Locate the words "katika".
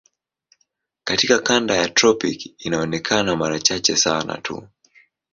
1.03-1.39